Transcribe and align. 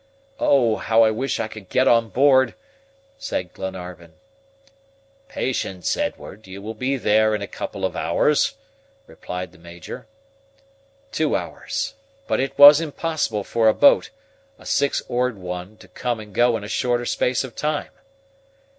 "Oh, 0.39 0.77
how 0.77 1.03
I 1.03 1.11
wish 1.11 1.39
I 1.39 1.47
could 1.47 1.69
get 1.69 1.87
on 1.87 2.09
board!" 2.09 2.55
said 3.19 3.53
Glenarvan. 3.53 4.13
"Patience, 5.29 5.95
Edward! 5.95 6.47
you 6.47 6.59
will 6.59 6.73
be 6.73 6.97
there 6.97 7.35
in 7.35 7.43
a 7.43 7.47
couple 7.47 7.85
of 7.85 7.95
hours," 7.95 8.55
replied 9.05 9.51
the 9.51 9.59
Major. 9.59 10.07
Two 11.11 11.35
hours! 11.35 11.93
But 12.25 12.39
it 12.39 12.57
was 12.57 12.81
impossible 12.81 13.43
for 13.43 13.67
a 13.69 13.75
boat 13.75 14.09
a 14.57 14.65
six 14.65 15.03
oared 15.07 15.37
one 15.37 15.77
to 15.77 15.87
come 15.87 16.19
and 16.19 16.33
go 16.33 16.57
in 16.57 16.63
a 16.63 16.67
shorter 16.67 17.05
space 17.05 17.43
of 17.43 17.55
time. 17.55 17.91